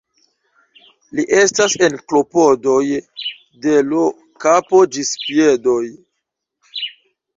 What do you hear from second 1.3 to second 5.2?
estas en klopodoj de l' kapo ĝis